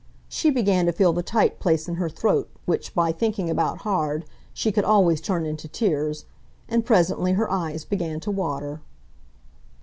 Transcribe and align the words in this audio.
She 0.27 0.49
began 0.49 0.87
to 0.87 0.91
feel 0.91 1.13
the 1.13 1.21
tight 1.21 1.59
place 1.59 1.87
in 1.87 1.93
her 1.97 2.09
throat 2.09 2.49
which, 2.65 2.95
by 2.95 3.11
thinking 3.11 3.51
about 3.51 3.81
hard, 3.85 4.25
she 4.51 4.71
could 4.71 4.83
always 4.83 5.21
turn 5.21 5.45
into 5.45 5.67
tears, 5.67 6.25
and 6.67 6.83
presently 6.83 7.33
her 7.33 7.51
eyes 7.51 7.85
began 7.85 8.19
to 8.21 8.31
water. 8.31 8.81